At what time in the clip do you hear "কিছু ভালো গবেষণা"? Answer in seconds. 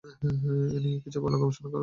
0.99-1.63